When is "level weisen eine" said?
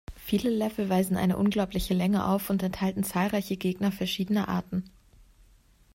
0.49-1.37